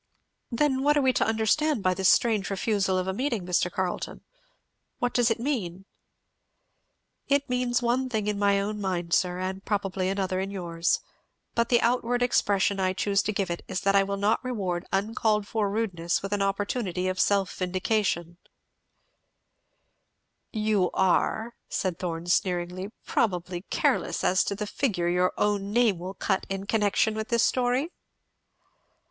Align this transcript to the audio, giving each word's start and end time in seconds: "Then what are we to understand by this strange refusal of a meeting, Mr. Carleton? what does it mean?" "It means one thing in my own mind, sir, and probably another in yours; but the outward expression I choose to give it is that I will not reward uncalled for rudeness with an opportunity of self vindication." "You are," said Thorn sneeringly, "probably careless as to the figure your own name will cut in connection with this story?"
"Then 0.51 0.81
what 0.81 0.97
are 0.97 1.01
we 1.03 1.13
to 1.13 1.23
understand 1.27 1.83
by 1.83 1.93
this 1.93 2.09
strange 2.09 2.49
refusal 2.49 2.97
of 2.97 3.07
a 3.07 3.13
meeting, 3.13 3.45
Mr. 3.45 3.71
Carleton? 3.71 4.21
what 4.97 5.13
does 5.13 5.29
it 5.29 5.39
mean?" 5.39 5.85
"It 7.27 7.47
means 7.47 7.83
one 7.83 8.09
thing 8.09 8.25
in 8.25 8.39
my 8.39 8.59
own 8.59 8.81
mind, 8.81 9.13
sir, 9.13 9.37
and 9.37 9.63
probably 9.63 10.09
another 10.09 10.39
in 10.39 10.49
yours; 10.49 11.01
but 11.53 11.69
the 11.69 11.79
outward 11.81 12.23
expression 12.23 12.79
I 12.79 12.93
choose 12.93 13.21
to 13.21 13.31
give 13.31 13.51
it 13.51 13.63
is 13.67 13.81
that 13.81 13.95
I 13.95 14.01
will 14.01 14.17
not 14.17 14.43
reward 14.43 14.87
uncalled 14.91 15.47
for 15.47 15.69
rudeness 15.69 16.23
with 16.23 16.33
an 16.33 16.41
opportunity 16.41 17.07
of 17.07 17.19
self 17.19 17.53
vindication." 17.55 18.37
"You 20.51 20.89
are," 20.95 21.53
said 21.69 21.99
Thorn 21.99 22.25
sneeringly, 22.25 22.89
"probably 23.05 23.61
careless 23.69 24.23
as 24.23 24.43
to 24.45 24.55
the 24.55 24.65
figure 24.65 25.09
your 25.09 25.31
own 25.37 25.71
name 25.71 25.99
will 25.99 26.15
cut 26.15 26.47
in 26.49 26.65
connection 26.65 27.13
with 27.13 27.27
this 27.27 27.43
story?" 27.43 27.91